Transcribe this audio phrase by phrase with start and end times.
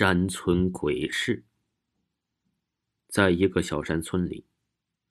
[0.00, 1.42] 山村鬼事。
[3.08, 4.44] 在一个小山村里，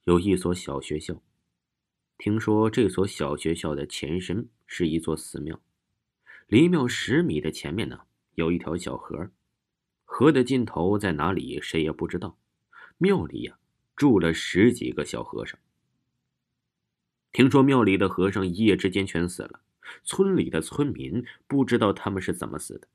[0.04, 1.22] 有一所小学校。
[2.16, 5.60] 听说这所小学校的前身是一座寺庙，
[6.46, 8.06] 离庙十米的前面呢，
[8.36, 9.30] 有一条小河，
[10.06, 12.38] 河的尽头在哪里，谁也不知道。
[12.96, 13.58] 庙里呀，
[13.94, 15.60] 住了十几个小和尚。
[17.32, 19.60] 听说庙里的和尚一夜之间全死了，
[20.02, 22.88] 村里的村民不知道他们是怎么死的。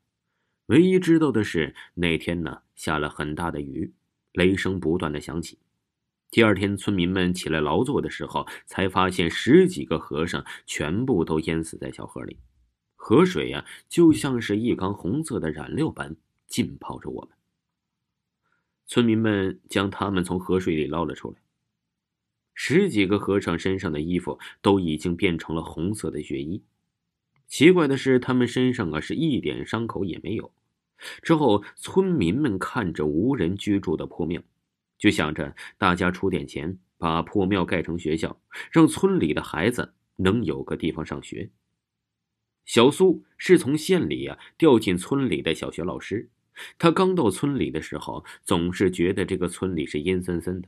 [0.68, 3.94] 唯一知道的是，那天呢下了很大的雨，
[4.32, 5.60] 雷声不断的响起。
[6.32, 12.38] 第二天，村民们起来劳作的时候，才发现十几个和尚全部都淹死在小河里，
[12.96, 16.16] 河水呀就像是一缸红色的染料般
[16.48, 17.32] 浸泡着我们。
[18.88, 21.38] 村民们将他们从河水里捞了出来，
[22.54, 26.64] 十几个和尚身上的衣服都已经变成了红色的血衣。
[27.54, 30.52] 奇怪的是，他们身上啊是一点伤口也没有。
[31.22, 34.42] 之后，村民们看着无人居住的破庙，
[34.98, 41.52] 就想着大家出点钱，把破庙盖成学校，让村里的孩子能有个地方上学。
[42.66, 46.32] 小苏是从县里啊调进村里的小学老师，
[46.80, 50.68] 他刚到村里的时候，总是觉得这个村里是阴森森的，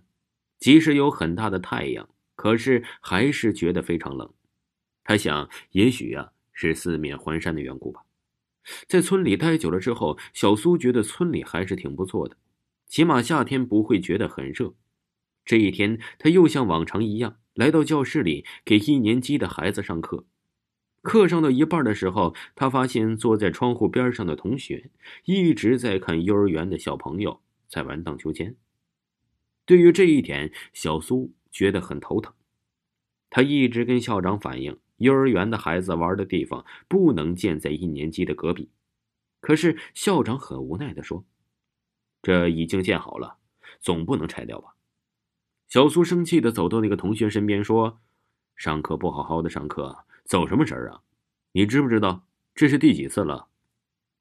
[0.59, 4.31] 即使有很大的太阳，可是还是觉得非常冷。
[5.04, 6.34] 他想，也许呀。
[6.56, 8.02] 是四面环山的缘故吧，
[8.88, 12.36] 在村里待久了之后，小苏觉得村里还是挺不错的，
[12.88, 14.73] 起码夏天不会觉得很热。
[15.44, 20.25] 这一天，他又像往常一样来到教室里给一年级的孩子上课。
[21.03, 24.90] 课上到一半的时候，他发现坐在窗户边上的同学
[25.25, 28.56] 一直在看幼儿园的小朋友在玩荡秋千。
[29.66, 32.34] 对于这一点，小苏觉得很头疼，
[33.30, 34.80] 他一直跟校长反映。
[34.98, 38.70] 幼儿园的孩子玩的地方不能建在一年级的隔壁，
[39.42, 41.26] 可是校长很无奈的说
[42.24, 43.38] ：“这已经建好了，
[43.82, 44.76] 总不能拆掉吧？”
[45.68, 48.00] 小苏生气的走到那个同学身边说
[48.56, 51.02] ：“上课不好好的上课，走什么神啊？
[51.52, 53.48] 你知不知道这是第几次了？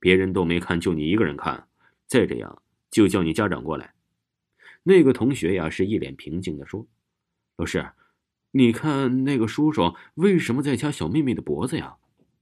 [0.01, 1.69] 别人都没看，就你一个人看。
[2.07, 3.95] 再这样，就叫你家长过来。”
[4.83, 6.87] 那个同学呀是一脸平静的说
[7.57, 7.87] ：“老师。”
[8.57, 11.97] 你看那个叔叔为什么在掐小妹妹的脖子呀？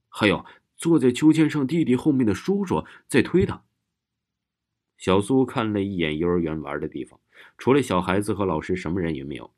[0.09, 0.45] 还有
[0.77, 3.63] 坐在秋千上弟弟后面的叔叔在推他。
[4.95, 7.19] 小苏看了一眼幼儿园玩的地方，
[7.57, 9.51] 除了小孩子和老师，什么人也没有。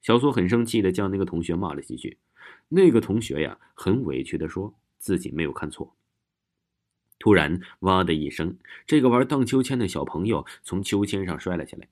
[0.00, 2.16] 小苏很生气的将那个同学骂了几句。
[2.68, 5.96] 那个同学呀，很委屈的说自己没有看错。
[7.18, 11.88] 突然，哇的一声，这个玩荡秋千的小朋友从秋千上摔了下来。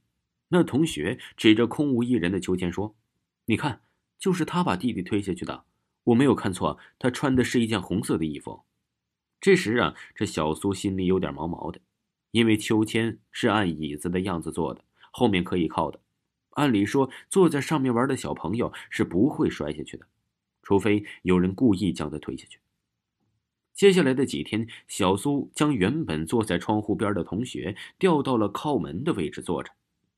[0.50, 2.94] 那同学指着空无一人的秋千说
[3.46, 3.80] ：“你看。”
[4.18, 5.64] 就是他把弟弟推下去的，
[6.04, 8.62] 我没有看错，他穿的是一件红色的衣服。
[9.40, 11.80] 这时啊，这小苏心里有点毛毛的，
[12.30, 16.00] 因为秋千是按椅子的样子做的，后面可以靠的。
[16.50, 20.06] 按理说，坐在上面玩的小朋友是不会摔下去的，
[20.62, 22.58] 除非有人故意将他推下去。
[23.74, 29.70] 接下来的几天，小苏将原本坐在窗户边的同学调到了靠门的位置坐着，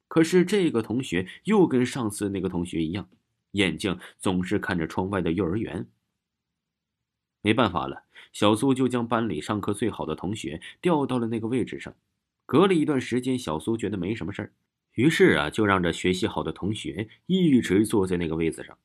[0.06, 3.08] 可是这个同学又跟上次那个同学一样。
[3.52, 5.86] 眼睛总是看着窗外的幼儿园。
[7.40, 11.94] 没办法了，小苏就将班里上课最好的同学调到了那个位置上。
[12.44, 14.52] 隔了一段时间，小苏觉得没什么事儿，
[14.94, 18.76] 于是啊，就让这学习好的同学一直坐在那个位子上。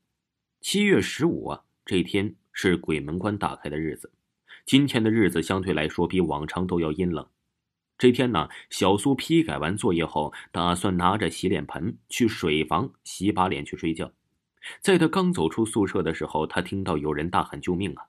[0.61, 4.11] 七月十五啊，这天是鬼门关打开的日子。
[4.65, 7.27] 今天的日子相对来说比往常都要阴冷。
[7.97, 14.11] 这天呢，小苏批改完作业后，打算拿着洗脸盆去水房洗把脸去睡觉。
[14.81, 18.05] 在他刚走出宿舍的时候，他听到有人大喊“救命啊！”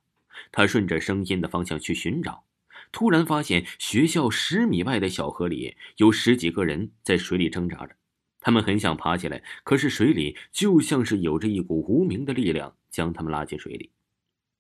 [0.51, 2.45] 他顺着声音的方向去寻找，
[2.91, 7.95] 突然发现学校十米外的小河里有十几个人在水里挣扎着。
[8.41, 13.91] 他们很想爬起来，可是水里就像是有着一股无名的力量将他们拉进水里。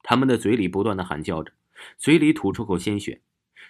[0.03, 1.53] 他们的嘴里不断的喊叫着，
[1.99, 3.21] 嘴里吐出口鲜血。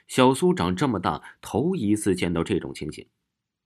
[0.07, 3.07] 小苏长这么大头一次见到这种情形，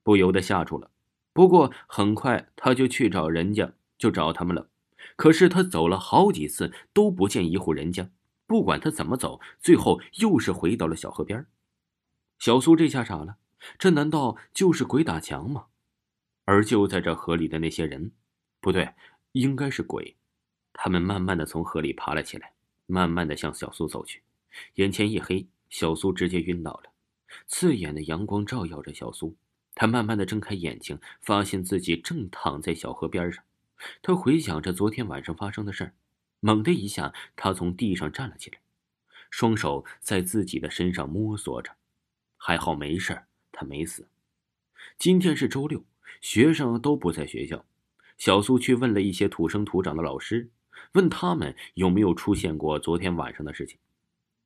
[0.02, 0.90] 不由得吓住了。
[1.32, 3.72] 不过很快他就去找人家。
[3.98, 4.70] 就找他们了，
[5.16, 8.10] 可是他走了好几次都不见一户人家。
[8.46, 11.44] 不管他怎么走，最后又是回到了小河边。
[12.38, 13.36] 小苏这下傻了，
[13.78, 15.66] 这难道就是鬼打墙吗？
[16.44, 18.12] 而就在这河里的那些人，
[18.60, 18.94] 不对，
[19.32, 20.16] 应该是鬼。
[20.72, 22.54] 他们慢慢的从河里爬了起来，
[22.86, 24.22] 慢慢的向小苏走去。
[24.76, 26.92] 眼前一黑，小苏直接晕倒了。
[27.48, 29.36] 刺眼的阳光照耀着小苏，
[29.74, 33.44] 他慢慢的睁开眼睛，发现自己正躺在小河边上。
[34.02, 35.94] 他回想着昨天晚上发生的事儿，
[36.40, 38.58] 猛的一下，他从地上站了起来，
[39.30, 41.72] 双手在自己的身上摸索着，
[42.36, 43.22] 还好没事
[43.52, 44.08] 他没死。
[44.98, 45.84] 今天是周六，
[46.20, 47.64] 学生都不在学校。
[48.16, 50.50] 小苏去问了一些土生土长的老师，
[50.92, 53.78] 问他们有没有出现过昨天晚上的事情。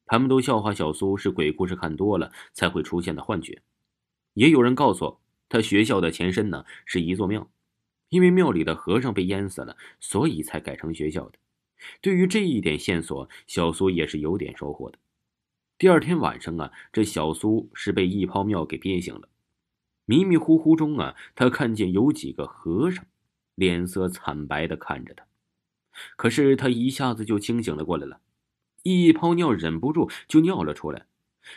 [0.05, 3.63] 他们都笑话小苏是鬼故事看多了才会出现的幻觉。
[4.35, 7.51] 也有人告诉他，学校的前身呢是一座庙，
[8.13, 11.39] 因为庙里的和尚被淹死了，所以才改成学校的。
[12.03, 14.99] 对于这一点线索，小苏也是有点收获的。
[15.79, 19.31] 第二天晚上啊，这小苏是被一泡尿给憋醒了。
[20.05, 23.05] 迷迷糊糊中啊，他看见有几个和尚。
[23.55, 25.27] 脸色惨白的看着他，
[26.17, 28.21] 可是他一下子就清醒了过来了，
[28.83, 31.07] 一泡尿忍不住就尿了出来。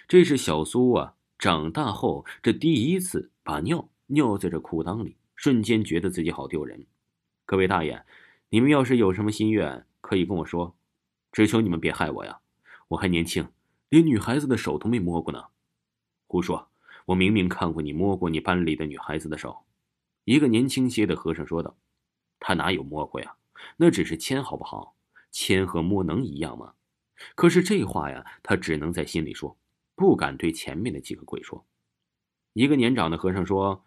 [0.07, 6.85] 这是小苏啊，长大后这第一次把尿尿在这裤裆里，瞬间觉得自己好丢人。
[7.45, 8.03] 各位大爷，
[8.49, 10.75] 你们要是有什么心愿，可以跟我说，
[11.31, 12.39] 只求你们别害我呀！
[12.87, 13.47] 我还年轻，
[13.89, 15.45] 连女孩子的手都没摸过呢。
[16.27, 16.69] 胡说！
[17.05, 19.63] 我明明看过你摸过你班里的女孩子的手。
[20.23, 21.77] 一个年轻些的和尚说道。
[22.39, 23.35] 他哪有摸过呀？
[23.77, 24.95] 那只是牵，好不好？
[25.31, 26.73] 牵和摸能一样吗？
[27.35, 29.57] 可是这话呀，他只能在心里说，
[29.95, 31.65] 不敢对前面的几个鬼说。
[32.53, 33.85] 一个年长的和尚说：“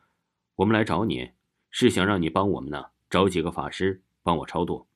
[0.57, 1.31] 我们来找你，
[1.71, 4.87] 是想让你帮我们呢，找几个法师帮我超度。”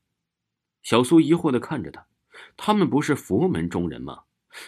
[0.83, 2.07] 小苏疑惑的看着他
[2.57, 4.23] ：“他们不是佛门中人吗？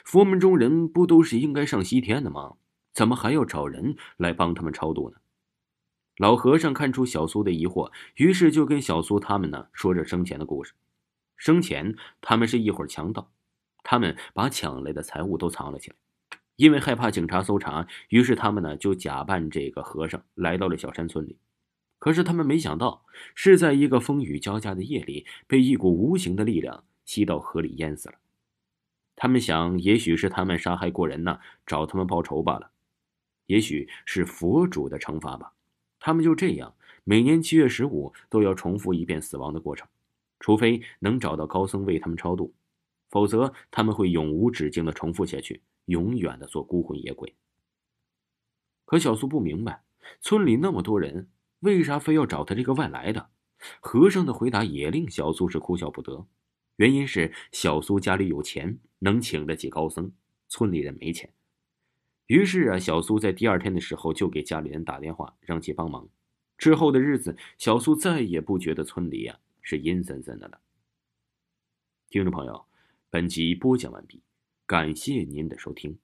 [0.04, 2.54] 佛门中人不都是应该上西天的吗？
[2.92, 5.16] 怎么还要找人来帮他们超度呢？”
[6.18, 10.72] 老和尚看出小苏的疑惑，于是就跟小苏他们呢说着生前的故事。
[11.36, 13.32] 生前他们是一伙强盗，
[13.82, 15.96] 他们把抢来的财物都藏了起来，
[16.54, 21.36] 因为害怕警察搜查，于是他们呢就假扮这个和尚来到了小山村里。
[22.04, 28.16] 可是他们没想到，是在一个风雨交加的夜里，被一股无形的力量吸到河里淹死了。
[29.16, 32.70] 他们想，也许是他们杀害过人呢，找他们报仇罢了，
[33.46, 35.54] 也许是佛主的惩罚吧。
[35.98, 36.74] 他们就这样，
[37.04, 39.88] 每年七月十五都要重复一遍死亡的过程，
[40.40, 42.52] 除非能找到高僧为他们超度，
[43.08, 47.34] 否则他们会永无止境的重复下去，永远的做孤魂野鬼。
[48.84, 49.82] 可小苏不明白，
[50.20, 51.28] 村里那么多人，
[51.64, 53.30] 为啥非要找他这个外来的？
[53.80, 56.26] 和尚的回答也令小苏是哭笑不得，
[56.76, 60.12] 原因是小苏家里有钱，能请得起高僧，
[60.48, 61.32] 村里人没钱。
[62.26, 66.06] 于是啊，小苏在第二天的时候就给家里人打电话，让其帮忙。
[66.58, 70.60] 之后的日子，小苏再也不觉得村里呀是阴森森的了。
[72.10, 72.66] 听众朋友，
[73.08, 74.22] 本集播讲完毕，
[74.66, 75.98] 感谢您的收听。